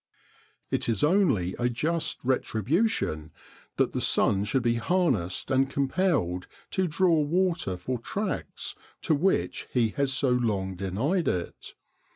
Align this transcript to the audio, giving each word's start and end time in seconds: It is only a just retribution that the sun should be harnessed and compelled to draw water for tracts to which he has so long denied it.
It 0.71 0.89
is 0.89 1.03
only 1.03 1.53
a 1.59 1.69
just 1.69 2.17
retribution 2.23 3.31
that 3.75 3.93
the 3.93 4.01
sun 4.01 4.45
should 4.45 4.63
be 4.63 4.77
harnessed 4.77 5.51
and 5.51 5.69
compelled 5.69 6.47
to 6.71 6.87
draw 6.87 7.19
water 7.19 7.77
for 7.77 7.99
tracts 7.99 8.73
to 9.03 9.13
which 9.13 9.67
he 9.71 9.89
has 9.89 10.11
so 10.11 10.31
long 10.31 10.75
denied 10.75 11.27
it. 11.27 11.75